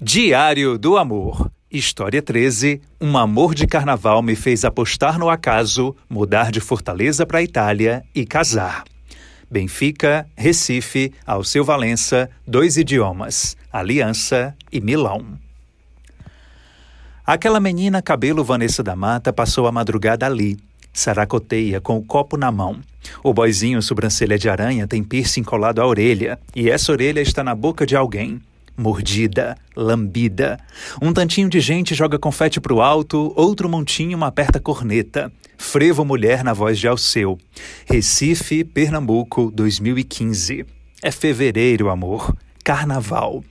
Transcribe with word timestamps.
Diário 0.00 0.78
do 0.78 0.96
Amor. 0.96 1.50
História 1.68 2.22
13. 2.22 2.80
Um 3.00 3.18
amor 3.18 3.52
de 3.52 3.66
carnaval 3.66 4.22
me 4.22 4.36
fez 4.36 4.64
apostar 4.64 5.18
no 5.18 5.28
acaso, 5.28 5.92
mudar 6.08 6.52
de 6.52 6.60
Fortaleza 6.60 7.26
para 7.26 7.42
Itália 7.42 8.04
e 8.14 8.24
casar. 8.24 8.84
Benfica, 9.50 10.24
Recife, 10.36 11.12
Alceu 11.26 11.64
Valença, 11.64 12.30
dois 12.46 12.76
idiomas, 12.76 13.56
Aliança 13.72 14.54
e 14.70 14.80
Milão. 14.80 15.36
Aquela 17.26 17.58
menina 17.58 18.00
cabelo 18.00 18.44
Vanessa 18.44 18.84
da 18.84 18.94
Mata 18.94 19.32
passou 19.32 19.66
a 19.66 19.72
madrugada 19.72 20.24
ali, 20.24 20.58
saracoteia 20.92 21.80
com 21.80 21.96
o 21.96 22.04
copo 22.04 22.36
na 22.36 22.52
mão. 22.52 22.78
O 23.20 23.34
boizinho 23.34 23.82
sobrancelha 23.82 24.38
de 24.38 24.48
aranha 24.48 24.86
tem 24.86 25.02
piercing 25.02 25.42
colado 25.42 25.80
à 25.80 25.86
orelha, 25.86 26.38
e 26.54 26.70
essa 26.70 26.92
orelha 26.92 27.20
está 27.20 27.42
na 27.42 27.54
boca 27.56 27.84
de 27.84 27.96
alguém 27.96 28.40
mordida, 28.78 29.56
lambida. 29.76 30.58
Um 31.02 31.12
tantinho 31.12 31.48
de 31.48 31.60
gente 31.60 31.94
joga 31.94 32.18
confete 32.18 32.60
pro 32.60 32.80
alto, 32.80 33.32
outro 33.36 33.68
montinho 33.68 34.22
aperta 34.24 34.60
corneta. 34.60 35.32
Frevo 35.56 36.04
mulher 36.04 36.44
na 36.44 36.52
voz 36.52 36.78
de 36.78 36.86
Alceu. 36.86 37.36
Recife, 37.84 38.62
Pernambuco, 38.62 39.50
2015. 39.50 40.64
É 41.02 41.10
fevereiro, 41.10 41.90
amor. 41.90 42.34
Carnaval. 42.64 43.42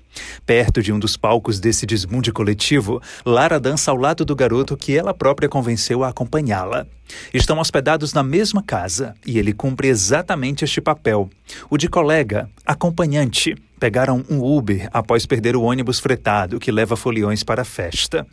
Perto 0.46 0.82
de 0.82 0.94
um 0.94 1.00
dos 1.00 1.18
palcos 1.18 1.60
desse 1.60 1.86
desmunde 1.86 2.32
coletivo, 2.32 3.02
Lara 3.26 3.60
dança 3.60 3.92
ao 3.92 3.98
lado 3.98 4.24
do 4.24 4.36
garoto 4.36 4.78
que 4.78 4.96
ela 4.96 5.14
própria 5.14 5.50
convenceu 5.50 6.04
a 6.04 6.10
acompanhá-la. 6.10 6.86
Estão 7.34 7.60
hospedados 7.60 8.14
na 8.14 8.24
mesma 8.24 8.62
casa 8.64 9.14
e 9.26 9.38
ele 9.40 9.54
cumpre 9.54 9.88
exatamente 9.88 10.64
este 10.64 10.82
papel: 10.82 11.30
o 11.70 11.78
de 11.78 11.88
colega, 11.88 12.50
acompanhante. 12.66 13.56
Pegaram 13.80 14.26
um 14.28 14.44
Uber 14.44 14.90
após 14.92 15.28
perder 15.28 15.56
o 15.56 15.62
ônibus 15.62 16.00
fretado 16.00 16.60
que 16.60 16.72
leva 16.72 16.96
foliões 16.96 17.44
para 17.44 17.62
a 17.62 17.66
festa. 17.66 18.26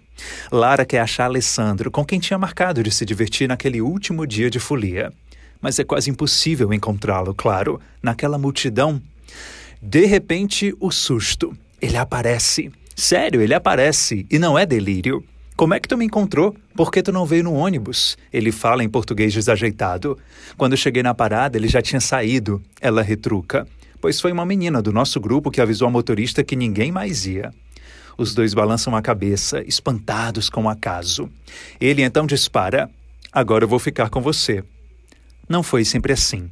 Lara 0.50 0.86
quer 0.86 1.00
achar 1.00 1.24
Alessandro, 1.24 1.90
com 1.90 2.04
quem 2.04 2.18
tinha 2.18 2.38
marcado 2.38 2.82
de 2.82 2.90
se 2.90 3.04
divertir 3.04 3.46
naquele 3.46 3.82
último 3.82 4.26
dia 4.26 4.48
de 4.48 4.58
folia. 4.58 5.12
Mas 5.60 5.78
é 5.78 5.84
quase 5.84 6.10
impossível 6.10 6.72
encontrá-lo, 6.72 7.34
claro, 7.34 7.78
naquela 8.02 8.38
multidão. 8.38 9.02
De 9.82 10.06
repente, 10.06 10.74
o 10.80 10.90
susto. 10.90 11.54
Ele 11.84 11.96
aparece. 11.96 12.70
Sério, 12.96 13.40
ele 13.40 13.54
aparece. 13.54 14.26
E 14.30 14.38
não 14.38 14.58
é 14.58 14.64
delírio. 14.64 15.24
Como 15.56 15.74
é 15.74 15.80
que 15.80 15.88
tu 15.88 15.96
me 15.96 16.04
encontrou? 16.04 16.54
Por 16.74 16.90
que 16.90 17.02
tu 17.02 17.12
não 17.12 17.26
veio 17.26 17.44
no 17.44 17.54
ônibus? 17.54 18.16
Ele 18.32 18.50
fala 18.50 18.82
em 18.82 18.88
português 18.88 19.32
desajeitado. 19.32 20.18
Quando 20.56 20.76
cheguei 20.76 21.02
na 21.02 21.14
parada, 21.14 21.56
ele 21.56 21.68
já 21.68 21.80
tinha 21.80 22.00
saído. 22.00 22.62
Ela 22.80 23.02
retruca 23.02 23.66
pois 24.04 24.20
foi 24.20 24.32
uma 24.32 24.44
menina 24.44 24.82
do 24.82 24.92
nosso 24.92 25.18
grupo 25.18 25.50
que 25.50 25.62
avisou 25.62 25.88
a 25.88 25.90
motorista 25.90 26.44
que 26.44 26.54
ninguém 26.54 26.92
mais 26.92 27.24
ia. 27.24 27.50
Os 28.18 28.34
dois 28.34 28.52
balançam 28.52 28.94
a 28.94 29.00
cabeça, 29.00 29.62
espantados 29.66 30.50
com 30.50 30.64
o 30.64 30.68
acaso. 30.68 31.26
Ele 31.80 32.02
então 32.02 32.26
dispara: 32.26 32.90
Agora 33.32 33.64
eu 33.64 33.68
vou 33.68 33.78
ficar 33.78 34.10
com 34.10 34.20
você. 34.20 34.62
Não 35.48 35.62
foi 35.62 35.86
sempre 35.86 36.12
assim. 36.12 36.50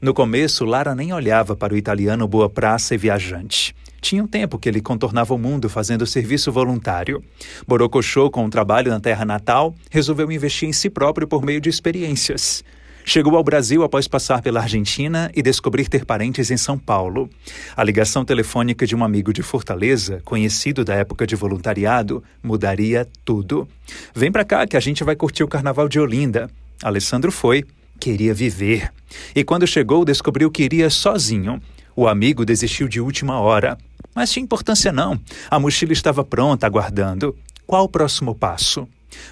No 0.00 0.14
começo, 0.14 0.64
Lara 0.64 0.94
nem 0.94 1.12
olhava 1.12 1.54
para 1.54 1.74
o 1.74 1.76
italiano 1.76 2.26
boa 2.26 2.48
praça 2.48 2.94
e 2.94 2.98
viajante. 2.98 3.76
Tinha 4.04 4.22
um 4.22 4.26
tempo 4.26 4.58
que 4.58 4.68
ele 4.68 4.82
contornava 4.82 5.32
o 5.32 5.38
mundo 5.38 5.66
fazendo 5.66 6.06
serviço 6.06 6.52
voluntário. 6.52 7.24
Borocochô, 7.66 8.30
com 8.30 8.42
o 8.42 8.44
um 8.44 8.50
trabalho 8.50 8.90
na 8.90 9.00
terra 9.00 9.24
natal, 9.24 9.74
resolveu 9.90 10.30
investir 10.30 10.68
em 10.68 10.74
si 10.74 10.90
próprio 10.90 11.26
por 11.26 11.42
meio 11.42 11.58
de 11.58 11.70
experiências. 11.70 12.62
Chegou 13.02 13.34
ao 13.34 13.42
Brasil 13.42 13.82
após 13.82 14.06
passar 14.06 14.42
pela 14.42 14.60
Argentina 14.60 15.30
e 15.34 15.40
descobrir 15.40 15.88
ter 15.88 16.04
parentes 16.04 16.50
em 16.50 16.56
São 16.58 16.78
Paulo. 16.78 17.30
A 17.74 17.82
ligação 17.82 18.26
telefônica 18.26 18.86
de 18.86 18.94
um 18.94 19.02
amigo 19.02 19.32
de 19.32 19.42
Fortaleza, 19.42 20.20
conhecido 20.22 20.84
da 20.84 20.94
época 20.94 21.26
de 21.26 21.34
voluntariado, 21.34 22.22
mudaria 22.42 23.08
tudo. 23.24 23.66
Vem 24.14 24.30
pra 24.30 24.44
cá 24.44 24.66
que 24.66 24.76
a 24.76 24.80
gente 24.80 25.02
vai 25.02 25.16
curtir 25.16 25.44
o 25.44 25.48
carnaval 25.48 25.88
de 25.88 25.98
Olinda. 25.98 26.50
Alessandro 26.82 27.32
foi, 27.32 27.64
queria 27.98 28.34
viver. 28.34 28.92
E 29.34 29.42
quando 29.42 29.66
chegou, 29.66 30.04
descobriu 30.04 30.50
que 30.50 30.62
iria 30.62 30.90
sozinho. 30.90 31.58
O 31.96 32.06
amigo 32.06 32.44
desistiu 32.44 32.86
de 32.86 33.00
última 33.00 33.40
hora. 33.40 33.78
Mas 34.14 34.30
tinha 34.30 34.44
importância 34.44 34.92
não. 34.92 35.20
A 35.50 35.58
mochila 35.58 35.92
estava 35.92 36.24
pronta, 36.24 36.66
aguardando. 36.66 37.36
Qual 37.66 37.84
o 37.84 37.88
próximo 37.88 38.34
passo? 38.34 38.86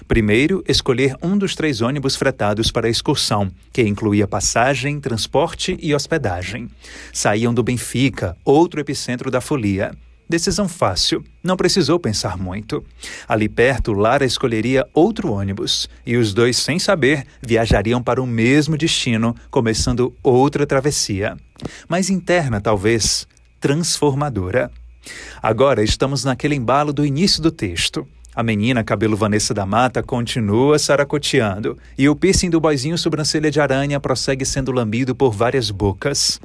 Primeiro, 0.07 0.63
escolher 0.67 1.15
um 1.21 1.37
dos 1.37 1.55
três 1.55 1.81
ônibus 1.81 2.15
fretados 2.15 2.71
para 2.71 2.87
a 2.87 2.89
excursão, 2.89 3.51
que 3.71 3.81
incluía 3.83 4.27
passagem, 4.27 4.99
transporte 4.99 5.77
e 5.81 5.93
hospedagem. 5.93 6.69
Saíam 7.11 7.53
do 7.53 7.63
Benfica, 7.63 8.35
outro 8.43 8.79
epicentro 8.79 9.29
da 9.29 9.41
folia. 9.41 9.91
Decisão 10.27 10.69
fácil, 10.69 11.23
não 11.43 11.57
precisou 11.57 11.99
pensar 11.99 12.37
muito. 12.37 12.83
Ali 13.27 13.49
perto, 13.49 13.91
Lara 13.91 14.25
escolheria 14.25 14.87
outro 14.93 15.31
ônibus 15.31 15.89
e 16.05 16.15
os 16.15 16.33
dois, 16.33 16.57
sem 16.57 16.79
saber, 16.79 17.25
viajariam 17.41 18.01
para 18.01 18.21
o 18.21 18.25
mesmo 18.25 18.77
destino, 18.77 19.35
começando 19.51 20.15
outra 20.23 20.65
travessia. 20.65 21.37
Mais 21.89 22.09
interna, 22.09 22.61
talvez, 22.61 23.27
transformadora. 23.63 24.69
Agora 25.41 25.81
estamos 25.81 26.25
naquele 26.25 26.53
embalo 26.53 26.91
do 26.91 27.05
início 27.05 27.41
do 27.41 27.49
texto. 27.49 28.05
A 28.35 28.43
menina, 28.43 28.83
cabelo 28.83 29.15
Vanessa 29.15 29.53
da 29.53 29.65
Mata, 29.65 30.03
continua 30.03 30.77
saracoteando 30.77 31.77
e 31.97 32.09
o 32.09 32.15
piercing 32.15 32.49
do 32.49 32.59
boizinho 32.59 32.97
sobrancelha 32.97 33.49
de 33.49 33.61
aranha 33.61 34.01
prossegue 34.01 34.45
sendo 34.45 34.73
lambido 34.73 35.15
por 35.15 35.31
várias 35.31 35.71
bocas. 35.71 36.41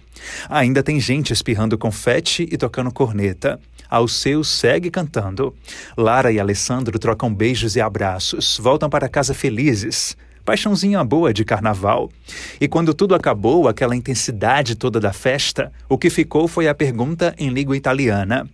Ainda 0.49 0.81
tem 0.81 1.01
gente 1.01 1.33
espirrando 1.33 1.77
confete 1.77 2.49
e 2.53 2.57
tocando 2.57 2.93
corneta. 2.93 3.59
Alceu 3.91 4.45
segue 4.45 4.89
cantando. 4.89 5.53
Lara 5.97 6.31
e 6.31 6.39
Alessandro 6.39 7.01
trocam 7.01 7.35
beijos 7.35 7.75
e 7.75 7.81
abraços, 7.81 8.61
voltam 8.63 8.89
para 8.89 9.09
casa 9.09 9.35
felizes. 9.35 10.17
Paixãozinha 10.49 11.05
boa 11.05 11.31
de 11.31 11.45
carnaval. 11.45 12.11
E 12.59 12.67
quando 12.67 12.95
tudo 12.95 13.15
acabou, 13.15 13.69
aquela 13.69 13.95
intensidade 13.95 14.77
toda 14.77 14.99
da 14.99 15.13
festa, 15.13 15.71
o 15.91 15.99
que 15.99 16.09
ficou 16.09 16.49
foi 16.49 16.67
a 16.67 16.75
pergunta 16.75 17.35
em 17.37 17.51
língua 17.51 17.77
italiana. 17.77 18.49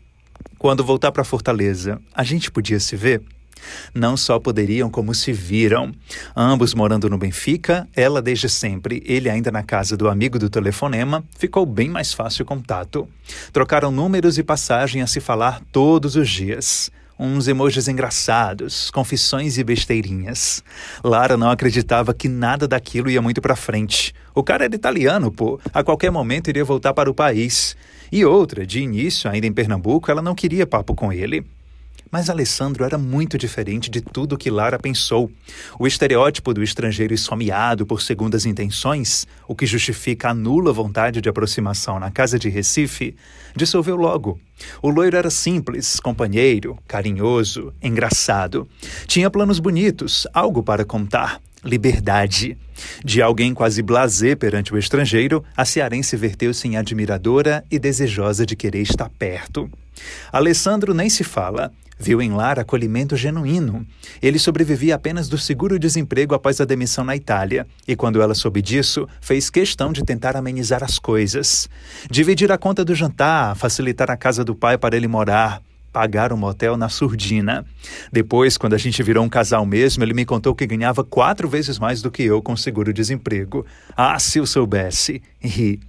Quando 0.59 0.85
voltar 0.85 1.13
para 1.13 1.23
Fortaleza, 1.23 2.01
a 2.13 2.25
gente 2.25 2.51
podia 2.51 2.81
se 2.81 2.97
ver? 2.97 3.23
Não 3.95 4.17
só 4.17 4.41
poderiam, 4.41 4.91
como 4.91 5.15
se 5.15 5.33
viram. 5.33 5.93
Ambos 6.35 6.75
morando 6.75 7.09
no 7.09 7.17
Benfica, 7.17 7.87
ela 7.95 8.21
desde 8.21 8.49
sempre, 8.49 9.01
ele 9.07 9.31
ainda 9.31 9.53
na 9.53 9.63
casa 9.63 9.97
do 9.97 10.09
amigo 10.09 10.37
do 10.37 10.51
telefonema, 10.51 11.23
ficou 11.39 11.65
bem 11.65 11.89
mais 11.89 12.13
fácil 12.13 12.43
o 12.43 12.47
contato. 12.47 13.09
Trocaram 13.53 13.93
números 13.93 14.37
e 14.37 14.43
passagem 14.43 15.01
a 15.01 15.07
se 15.07 15.21
falar 15.21 15.63
todos 15.71 16.17
os 16.17 16.29
dias 16.29 16.91
uns 17.19 17.49
emojis 17.49 17.89
engraçados, 17.89 18.91
confissões 18.91 19.59
e 19.59 19.65
besteirinhas. 19.65 20.63
Lara 21.03 21.37
não 21.37 21.51
acreditava 21.51 22.13
que 22.13 22.29
nada 22.29 22.67
daquilo 22.67 23.11
ia 23.11 23.23
muito 23.23 23.41
para 23.41 23.57
frente. 23.57 24.15
O 24.35 24.43
cara 24.43 24.65
era 24.65 24.75
italiano, 24.75 25.31
pô. 25.31 25.61
A 25.73 25.83
qualquer 25.85 26.11
momento 26.11 26.49
iria 26.49 26.65
voltar 26.65 26.93
para 26.93 27.11
o 27.11 27.15
país. 27.15 27.77
E 28.11 28.25
outra, 28.25 28.67
de 28.67 28.81
início, 28.81 29.31
ainda 29.31 29.47
em 29.47 29.53
Pernambuco, 29.53 30.11
ela 30.11 30.23
não 30.23 30.35
queria 30.35 30.67
papo 30.67 30.95
com 30.95 31.13
ele. 31.13 31.45
Mas 32.11 32.31
Alessandro 32.31 32.85
era 32.85 32.97
muito 32.97 33.37
diferente 33.37 33.91
de 33.91 34.01
tudo 34.01 34.39
que 34.39 34.51
Lara 34.51 34.79
pensou. 34.79 35.31
O 35.79 35.87
estereótipo 35.87 36.55
do 36.55 36.63
estrangeiro 36.63 37.13
esfomeado 37.13 37.87
por 37.87 38.03
segundas 38.03 38.47
intenções, 38.47 39.27
o 39.49 39.55
que 39.55 39.67
justifica 39.67 40.31
a 40.31 40.35
nula 40.35 40.73
vontade 40.73 41.21
de 41.21 41.29
aproximação 41.29 41.99
na 41.99 42.11
casa 42.11 42.39
de 42.39 42.49
Recife, 42.49 43.17
dissolveu 43.57 43.97
logo. 43.97 44.39
O 44.81 44.91
loiro 44.91 45.17
era 45.17 45.31
simples, 45.31 45.99
companheiro, 45.99 46.79
carinhoso, 46.87 47.73
engraçado. 47.83 48.69
Tinha 49.07 49.31
planos 49.31 49.59
bonitos, 49.59 50.27
algo 50.33 50.63
para 50.63 50.85
contar 50.85 51.41
liberdade. 51.65 52.57
De 53.05 53.23
alguém 53.23 53.55
quase 53.55 53.83
blasé 53.83 54.37
perante 54.37 54.75
o 54.75 54.79
estrangeiro, 54.79 55.43
a 55.57 55.65
cearense 55.65 56.17
verteu-se 56.17 56.69
em 56.69 56.77
admiradora 56.77 57.65
e 57.71 57.79
desejosa 57.79 58.45
de 58.45 58.55
querer 58.55 58.83
estar 58.83 59.09
perto. 59.09 59.71
Alessandro 60.33 60.95
nem 60.95 61.09
se 61.09 61.25
fala. 61.25 61.73
Viu 61.99 62.21
em 62.21 62.33
Lara 62.33 62.63
acolhimento 62.63 63.17
genuíno. 63.17 63.87
Ele 64.21 64.39
sobrevivia 64.39 64.97
apenas 64.97 65.29
do 65.29 65.39
seguro-desemprego 65.39 66.35
após 66.35 66.61
a 66.61 66.65
demissão 66.65 67.05
na 67.05 67.15
Itália, 67.15 67.67
e 67.87 67.95
quando 67.95 68.21
ela 68.21 68.35
soube 68.35 68.61
disso, 68.61 69.09
fez 69.21 69.49
questão 69.49 69.93
de 69.93 70.03
tentar 70.03 70.37
amenizar 70.37 70.83
as 70.83 70.99
coisas. 70.99 71.69
Dividir 72.11 72.51
a 72.51 72.59
conta 72.59 72.85
do 72.85 72.95
jantar, 72.95 73.55
facilitar 73.57 74.11
a 74.11 74.17
casa 74.17 74.45
do 74.45 74.55
pai 74.55 74.77
para 74.77 74.97
ele 74.97 75.07
morar, 75.07 75.63
pagar 75.93 76.33
um 76.33 76.37
motel 76.37 76.77
na 76.77 76.89
surdina. 76.89 77.65
Depois, 78.13 78.59
quando 78.59 78.75
a 78.75 78.79
gente 78.79 79.01
virou 79.01 79.25
um 79.25 79.29
casal 79.29 79.65
mesmo, 79.65 80.03
ele 80.03 80.13
me 80.13 80.25
contou 80.25 80.53
que 80.53 80.67
ganhava 80.67 81.05
quatro 81.05 81.49
vezes 81.49 81.79
mais 81.79 82.03
do 82.03 82.11
que 82.11 82.25
eu 82.25 82.43
com 82.43 82.57
seguro-desemprego. 82.57 83.65
Ah, 83.97 84.19
se 84.19 84.39
eu 84.39 84.47
soubesse! 84.47 85.23
Ri. 85.41 85.81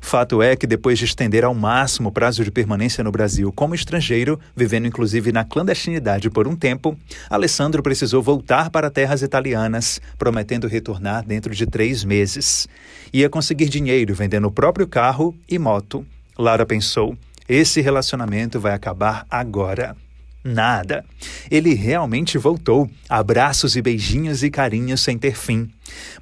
Fato 0.00 0.42
é 0.42 0.54
que, 0.54 0.66
depois 0.66 0.98
de 0.98 1.04
estender 1.04 1.44
ao 1.44 1.54
máximo 1.54 2.08
o 2.08 2.12
prazo 2.12 2.44
de 2.44 2.50
permanência 2.50 3.02
no 3.02 3.10
Brasil 3.10 3.52
como 3.52 3.74
estrangeiro, 3.74 4.38
vivendo 4.54 4.86
inclusive 4.86 5.32
na 5.32 5.44
clandestinidade 5.44 6.30
por 6.30 6.46
um 6.46 6.54
tempo, 6.54 6.96
Alessandro 7.28 7.82
precisou 7.82 8.22
voltar 8.22 8.70
para 8.70 8.90
terras 8.90 9.22
italianas, 9.22 10.00
prometendo 10.18 10.66
retornar 10.66 11.24
dentro 11.26 11.54
de 11.54 11.66
três 11.66 12.04
meses. 12.04 12.68
Ia 13.12 13.28
conseguir 13.28 13.68
dinheiro 13.68 14.14
vendendo 14.14 14.46
o 14.46 14.52
próprio 14.52 14.86
carro 14.86 15.34
e 15.48 15.58
moto. 15.58 16.06
Lara 16.38 16.66
pensou: 16.66 17.16
esse 17.48 17.80
relacionamento 17.80 18.58
vai 18.58 18.72
acabar 18.72 19.24
agora. 19.30 19.96
Nada. 20.42 21.04
Ele 21.50 21.74
realmente 21.74 22.38
voltou, 22.38 22.88
abraços 23.08 23.74
e 23.74 23.82
beijinhos 23.82 24.44
e 24.44 24.50
carinhos 24.50 25.00
sem 25.00 25.18
ter 25.18 25.34
fim. 25.36 25.68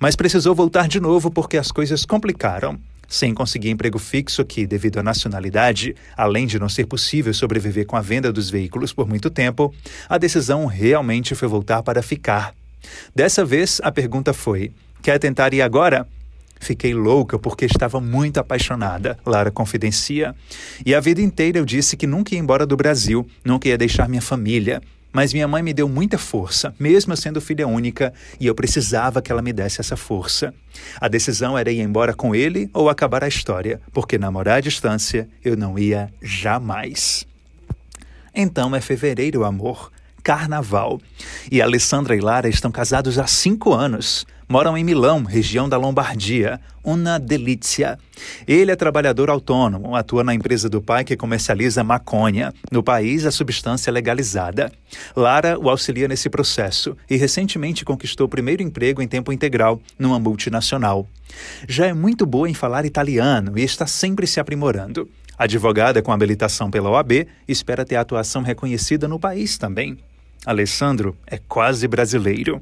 Mas 0.00 0.16
precisou 0.16 0.54
voltar 0.54 0.88
de 0.88 0.98
novo 0.98 1.30
porque 1.30 1.58
as 1.58 1.70
coisas 1.70 2.06
complicaram. 2.06 2.78
Sem 3.14 3.32
conseguir 3.32 3.70
emprego 3.70 3.96
fixo 3.96 4.42
aqui 4.42 4.66
devido 4.66 4.98
à 4.98 5.02
nacionalidade, 5.04 5.94
além 6.16 6.48
de 6.48 6.58
não 6.58 6.68
ser 6.68 6.84
possível 6.84 7.32
sobreviver 7.32 7.86
com 7.86 7.94
a 7.94 8.00
venda 8.00 8.32
dos 8.32 8.50
veículos 8.50 8.92
por 8.92 9.06
muito 9.06 9.30
tempo, 9.30 9.72
a 10.08 10.18
decisão 10.18 10.66
realmente 10.66 11.32
foi 11.36 11.46
voltar 11.46 11.80
para 11.84 12.02
ficar. 12.02 12.52
Dessa 13.14 13.44
vez, 13.44 13.80
a 13.84 13.92
pergunta 13.92 14.34
foi: 14.34 14.72
quer 15.00 15.20
tentar 15.20 15.54
ir 15.54 15.62
agora? 15.62 16.08
Fiquei 16.58 16.92
louca 16.92 17.38
porque 17.38 17.66
estava 17.66 18.00
muito 18.00 18.38
apaixonada, 18.40 19.16
Lara 19.24 19.52
confidencia. 19.52 20.34
E 20.84 20.92
a 20.92 20.98
vida 20.98 21.22
inteira 21.22 21.58
eu 21.58 21.64
disse 21.64 21.96
que 21.96 22.08
nunca 22.08 22.34
ia 22.34 22.40
embora 22.40 22.66
do 22.66 22.76
Brasil, 22.76 23.24
nunca 23.44 23.68
ia 23.68 23.78
deixar 23.78 24.08
minha 24.08 24.22
família. 24.22 24.82
Mas 25.14 25.32
minha 25.32 25.46
mãe 25.46 25.62
me 25.62 25.72
deu 25.72 25.88
muita 25.88 26.18
força, 26.18 26.74
mesmo 26.76 27.16
sendo 27.16 27.40
filha 27.40 27.68
única, 27.68 28.12
e 28.40 28.48
eu 28.48 28.54
precisava 28.54 29.22
que 29.22 29.30
ela 29.30 29.40
me 29.40 29.52
desse 29.52 29.80
essa 29.80 29.96
força. 29.96 30.52
A 31.00 31.06
decisão 31.06 31.56
era 31.56 31.70
ir 31.70 31.78
embora 31.78 32.12
com 32.12 32.34
ele 32.34 32.68
ou 32.74 32.90
acabar 32.90 33.22
a 33.22 33.28
história, 33.28 33.80
porque 33.92 34.18
namorar 34.18 34.56
à 34.56 34.60
distância 34.60 35.28
eu 35.44 35.56
não 35.56 35.78
ia 35.78 36.12
jamais. 36.20 37.24
Então 38.34 38.74
é 38.74 38.80
fevereiro, 38.80 39.44
amor. 39.44 39.92
Carnaval. 40.24 40.98
E 41.52 41.60
Alessandra 41.60 42.16
e 42.16 42.20
Lara 42.20 42.48
estão 42.48 42.72
casados 42.72 43.18
há 43.18 43.26
cinco 43.26 43.74
anos. 43.74 44.26
Moram 44.48 44.76
em 44.76 44.84
Milão, 44.84 45.22
região 45.22 45.68
da 45.68 45.76
Lombardia. 45.76 46.60
Una 46.82 47.18
delícia. 47.18 47.98
Ele 48.46 48.70
é 48.70 48.76
trabalhador 48.76 49.30
autônomo, 49.30 49.94
atua 49.94 50.24
na 50.24 50.34
empresa 50.34 50.68
do 50.68 50.82
pai 50.82 51.04
que 51.04 51.16
comercializa 51.16 51.84
maconha. 51.84 52.52
No 52.70 52.82
país, 52.82 53.26
a 53.26 53.30
substância 53.30 53.90
é 53.90 53.92
legalizada. 53.92 54.72
Lara 55.14 55.58
o 55.58 55.68
auxilia 55.68 56.08
nesse 56.08 56.30
processo 56.30 56.96
e 57.08 57.16
recentemente 57.16 57.84
conquistou 57.84 58.26
o 58.26 58.30
primeiro 58.30 58.62
emprego 58.62 59.02
em 59.02 59.08
tempo 59.08 59.32
integral 59.32 59.80
numa 59.98 60.18
multinacional. 60.18 61.06
Já 61.68 61.86
é 61.86 61.92
muito 61.92 62.24
boa 62.24 62.48
em 62.48 62.54
falar 62.54 62.84
italiano 62.84 63.58
e 63.58 63.62
está 63.62 63.86
sempre 63.86 64.26
se 64.26 64.40
aprimorando. 64.40 65.08
Advogada 65.36 66.00
com 66.00 66.12
habilitação 66.12 66.70
pela 66.70 66.90
OAB, 66.90 67.26
espera 67.48 67.84
ter 67.84 67.96
atuação 67.96 68.42
reconhecida 68.42 69.08
no 69.08 69.18
país 69.18 69.58
também. 69.58 69.98
Alessandro 70.44 71.16
é 71.26 71.38
quase 71.38 71.88
brasileiro. 71.88 72.60